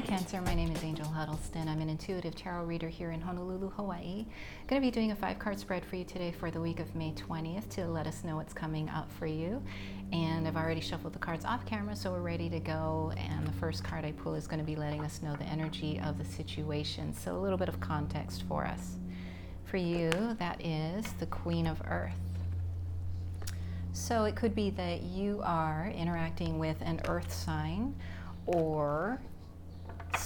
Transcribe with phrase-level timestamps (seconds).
[0.00, 1.68] Hi Cancer, my name is Angel Huddleston.
[1.68, 4.24] I'm an intuitive tarot reader here in Honolulu, Hawaii.
[4.24, 6.80] I'm Going to be doing a five card spread for you today for the week
[6.80, 9.62] of May 20th to let us know what's coming up for you.
[10.10, 13.12] And I've already shuffled the cards off camera, so we're ready to go.
[13.18, 16.00] And the first card I pull is going to be letting us know the energy
[16.02, 17.12] of the situation.
[17.12, 18.96] So a little bit of context for us.
[19.64, 22.14] For you, that is the Queen of Earth.
[23.92, 27.94] So it could be that you are interacting with an earth sign
[28.46, 29.20] or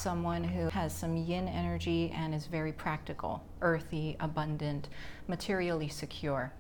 [0.05, 4.91] someone who has some yin energy and is very practical, earthy, abundant,
[5.29, 6.53] materially secure.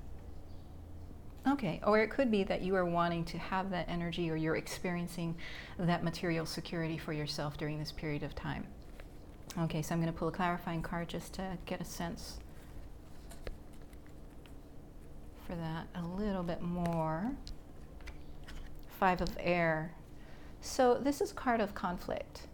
[1.46, 4.56] Okay, or it could be that you are wanting to have that energy or you're
[4.56, 5.36] experiencing
[5.78, 8.66] that material security for yourself during this period of time.
[9.58, 12.38] Okay, so I'm going to pull a clarifying card just to get a sense
[15.46, 17.30] for that a little bit more.
[18.98, 19.92] Five of air.
[20.62, 22.46] So this is card of conflict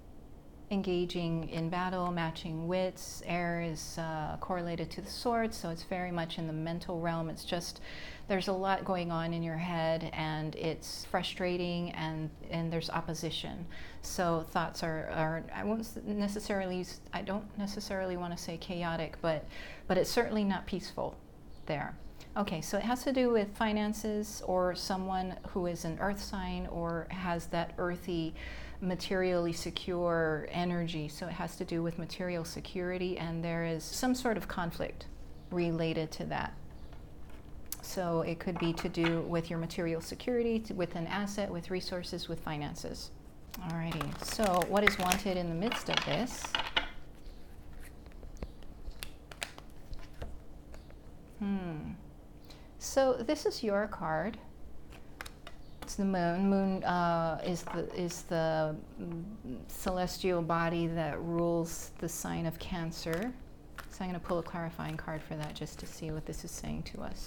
[0.71, 3.23] engaging in battle, matching wits.
[3.27, 7.29] Air is uh, correlated to the sword, so it's very much in the mental realm.
[7.29, 7.81] It's just
[8.29, 13.67] there's a lot going on in your head, and it's frustrating, and and there's opposition.
[14.03, 19.17] So thoughts are, are I won't necessarily use, I don't necessarily want to say chaotic,
[19.21, 19.45] but
[19.89, 21.17] but it's certainly not peaceful
[21.67, 21.97] there.
[22.37, 26.69] Okay, so it has to do with finances or someone who is an earth sign
[26.69, 28.35] or has that earthy
[28.81, 31.09] materially secure energy.
[31.09, 35.07] So it has to do with material security, and there is some sort of conflict
[35.51, 36.55] related to that.
[37.83, 42.29] So it could be to do with your material security, with an asset, with resources,
[42.29, 43.11] with finances.
[43.69, 46.45] Alrighty, so what is wanted in the midst of this?
[51.41, 51.93] Hmm.
[52.79, 54.39] So this is your card
[55.91, 56.49] it's the moon.
[56.49, 58.77] Moon uh, is the is the
[59.67, 63.33] celestial body that rules the sign of Cancer.
[63.91, 66.45] So I'm going to pull a clarifying card for that just to see what this
[66.45, 67.25] is saying to us.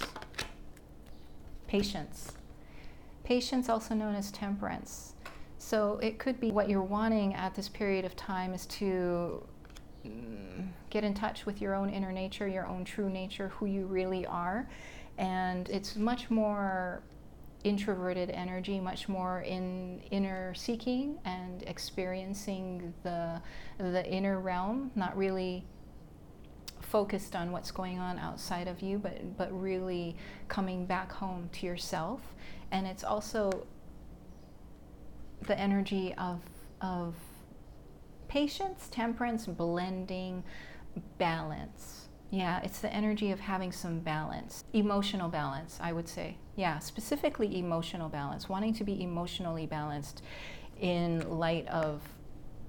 [1.66, 2.32] Patience.
[3.22, 5.12] Patience, also known as temperance.
[5.58, 9.46] So it could be what you're wanting at this period of time is to
[10.06, 13.84] mm, get in touch with your own inner nature, your own true nature, who you
[13.84, 14.66] really are.
[15.18, 17.02] And it's much more
[17.64, 23.40] introverted energy, much more in inner seeking and experiencing the
[23.78, 25.64] the inner realm, not really
[26.80, 30.16] focused on what's going on outside of you, but but really
[30.48, 32.20] coming back home to yourself.
[32.70, 33.66] And it's also
[35.46, 36.40] the energy of
[36.80, 37.14] of
[38.28, 40.44] patience, temperance, blending,
[41.18, 42.03] balance
[42.34, 46.36] yeah, it's the energy of having some balance, emotional balance, I would say.
[46.56, 50.22] Yeah, specifically emotional balance, wanting to be emotionally balanced
[50.80, 52.02] in light of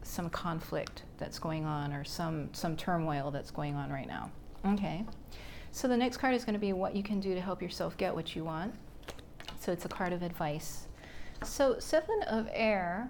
[0.03, 4.31] some conflict that's going on or some, some turmoil that's going on right now.
[4.65, 5.03] Okay,
[5.71, 7.97] so the next card is going to be what you can do to help yourself
[7.97, 8.73] get what you want.
[9.59, 10.87] So it's a card of advice.
[11.43, 13.09] So, Seven of Air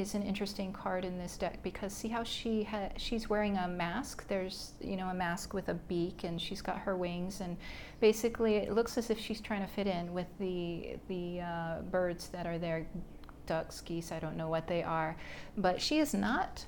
[0.00, 3.68] is an interesting card in this deck because see how she ha- she's wearing a
[3.68, 4.26] mask.
[4.26, 7.56] There's you know a mask with a beak and she's got her wings and
[8.00, 12.28] basically it looks as if she's trying to fit in with the the uh, birds
[12.28, 12.86] that are there,
[13.46, 14.10] ducks, geese.
[14.10, 15.16] I don't know what they are,
[15.56, 16.64] but she is not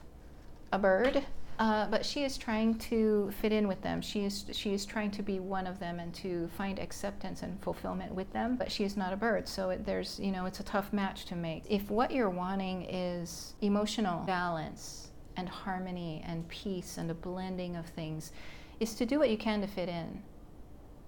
[0.71, 1.25] a bird.
[1.63, 4.03] Uh, but she is trying to fit in with them.
[4.03, 7.63] She is she is trying to be one of them and to find acceptance and
[7.63, 8.57] fulfillment with them.
[8.57, 11.25] But she is not a bird, so it, there's you know it's a tough match
[11.27, 11.63] to make.
[11.71, 17.87] If what you're wanting is emotional balance and harmony and peace and a blending of
[17.87, 18.33] things,
[18.81, 20.21] is to do what you can to fit in.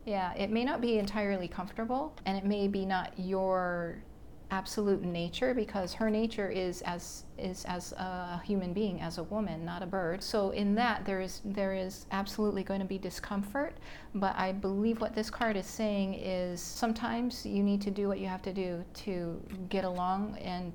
[0.06, 4.04] Yeah, it may not be entirely comfortable, and it may be not your
[4.54, 9.64] absolute nature because her nature is as is as a human being as a woman
[9.64, 10.22] not a bird.
[10.22, 13.74] So in that there is there is absolutely going to be discomfort.
[14.14, 18.20] But i believe what this card is saying is sometimes you need to do what
[18.20, 20.72] you have to do to get along and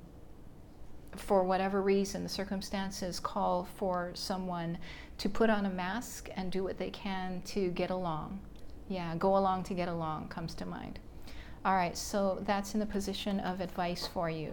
[1.16, 4.78] for whatever reason the circumstances call for someone
[5.18, 8.40] to put on a mask and do what they can to get along.
[8.90, 11.00] Yeah go along to get along comes to mind
[11.66, 14.52] all right, so that's in the position of advice for you.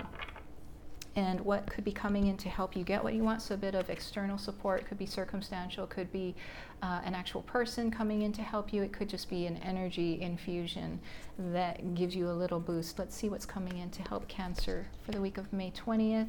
[1.15, 3.41] And what could be coming in to help you get what you want?
[3.41, 6.35] So, a bit of external support could be circumstantial, could be
[6.83, 8.83] uh, an actual person coming in to help you.
[8.83, 11.01] It could just be an energy infusion
[11.39, 12.99] that gives you a little boost.
[12.99, 16.29] Let's see what's coming in to help Cancer for the week of May 20th.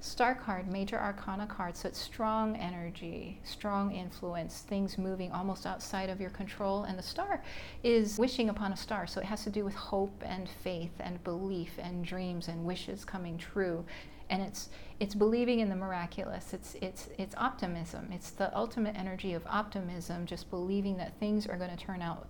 [0.00, 1.76] Star card, major arcana card.
[1.76, 6.84] So it's strong energy, strong influence, things moving almost outside of your control.
[6.84, 7.42] And the star
[7.82, 9.06] is wishing upon a star.
[9.06, 13.04] So it has to do with hope and faith and belief and dreams and wishes
[13.04, 13.84] coming true.
[14.28, 19.34] and it's it's believing in the miraculous it's it's it's optimism it's the ultimate energy
[19.34, 22.26] of optimism just believing that things are going to turn out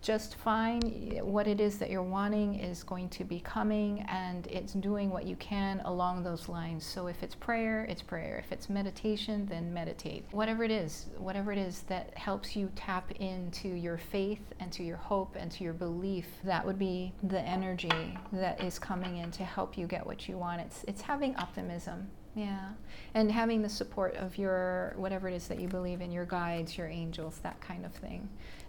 [0.00, 0.80] just fine.
[1.22, 5.26] What it is that you're wanting is going to be coming, and it's doing what
[5.26, 6.84] you can along those lines.
[6.84, 8.42] So if it's prayer, it's prayer.
[8.44, 10.24] If it's meditation, then meditate.
[10.30, 14.82] Whatever it is, whatever it is that helps you tap into your faith and to
[14.82, 19.30] your hope and to your belief, that would be the energy that is coming in
[19.32, 20.60] to help you get what you want.
[20.60, 22.10] It's it's having optimism.
[22.38, 22.68] Yeah.
[23.14, 26.78] And having the support of your, whatever it is that you believe in, your guides,
[26.78, 28.28] your angels, that kind of thing.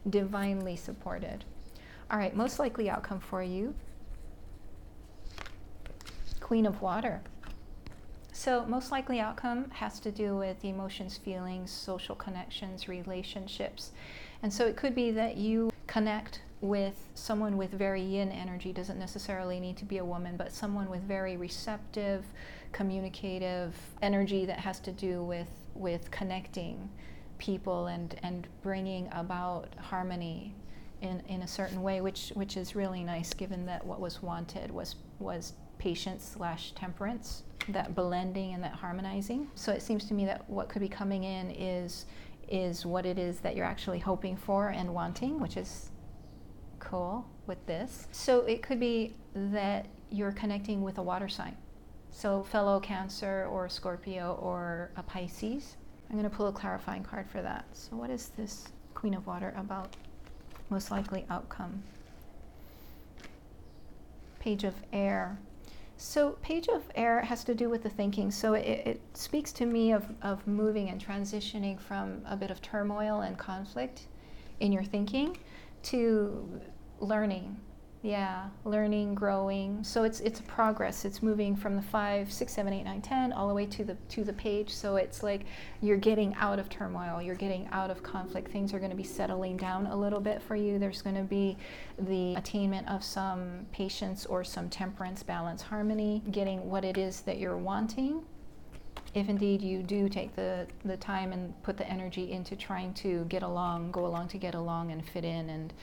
[0.10, 1.46] Divinely supported.
[2.10, 3.76] All right, most likely outcome for you
[6.40, 7.22] Queen of Water.
[8.32, 13.92] So, most likely outcome has to do with emotions, feelings, social connections, relationships.
[14.42, 19.00] And so it could be that you connect with someone with very yin energy, doesn't
[19.00, 22.26] necessarily need to be a woman, but someone with very receptive,
[22.72, 26.90] communicative energy that has to do with, with connecting
[27.38, 30.54] people and, and bringing about harmony
[31.02, 34.70] in, in a certain way, which, which is really nice given that what was wanted
[34.70, 39.48] was, was patience slash temperance, that blending and that harmonizing.
[39.56, 42.06] So it seems to me that what could be coming in is,
[42.50, 45.92] is what it is that you're actually hoping for and wanting, which is
[46.80, 48.08] cool with this.
[48.12, 51.56] So it could be that you're connecting with a water sign.
[52.12, 55.78] So, fellow Cancer or Scorpio or a Pisces.
[56.10, 57.66] I'm going to pull a clarifying card for that.
[57.74, 59.96] So, what is this Queen of Water about?
[60.70, 61.84] Most likely outcome.
[64.40, 65.38] Page of Air.
[65.98, 68.32] So, Page of Air has to do with the thinking.
[68.32, 72.62] So, it, it speaks to me of, of moving and transitioning from a bit of
[72.62, 74.08] turmoil and conflict
[74.60, 75.38] in your thinking
[75.84, 76.62] to
[77.00, 77.58] learning
[78.02, 79.84] yeah, learning, growing.
[79.84, 81.04] So it's it's a progress.
[81.04, 83.96] It's moving from the five, six, seven, eight, nine, ten, all the way to the
[84.10, 84.70] to the page.
[84.70, 85.42] So it's like
[85.82, 87.22] you're getting out of turmoil.
[87.22, 88.52] You're getting out of conflict.
[88.52, 90.80] Things are going to be settling down a little bit for you.
[90.80, 91.58] There's going to be
[91.98, 96.24] the attainment of some patience or some temperance, balance, harmony.
[96.32, 98.24] Getting what it is that you're wanting.
[99.14, 103.26] If indeed you do take the, the time and put the energy into trying to
[103.26, 105.74] get along, go along to get along and fit in and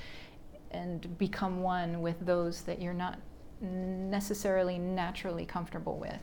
[0.73, 3.19] and become one with those that you're not
[3.61, 6.21] necessarily naturally comfortable with.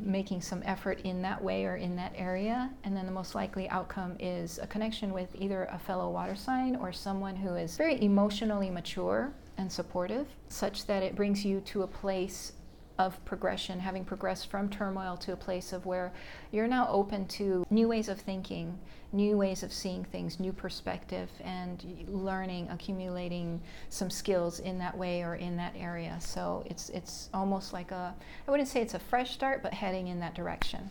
[0.00, 3.68] Making some effort in that way or in that area and then the most likely
[3.68, 8.02] outcome is a connection with either a fellow water sign or someone who is very
[8.02, 12.52] emotionally mature and supportive such that it brings you to a place
[12.98, 16.12] of progression, having progressed from turmoil to a place of where
[16.50, 18.78] you're now open to new ways of thinking,
[19.12, 25.22] new ways of seeing things, new perspective, and learning, accumulating some skills in that way
[25.22, 26.16] or in that area.
[26.20, 28.14] So it's it's almost like a
[28.46, 30.90] I wouldn't say it's a fresh start, but heading in that direction.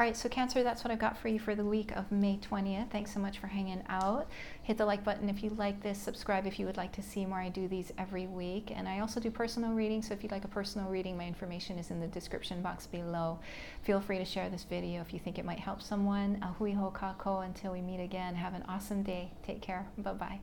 [0.00, 2.38] All right, so Cancer, that's what I've got for you for the week of May
[2.38, 2.90] 20th.
[2.90, 4.28] Thanks so much for hanging out.
[4.62, 7.26] Hit the like button if you like this, subscribe if you would like to see
[7.26, 7.38] more.
[7.38, 8.72] I do these every week.
[8.74, 11.78] And I also do personal readings, so if you'd like a personal reading, my information
[11.78, 13.40] is in the description box below.
[13.82, 16.42] Feel free to share this video if you think it might help someone.
[16.42, 18.34] Ahui ho kako until we meet again.
[18.34, 19.32] Have an awesome day.
[19.42, 19.86] Take care.
[19.98, 20.40] Bye bye.